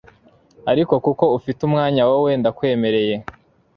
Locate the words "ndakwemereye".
2.39-3.15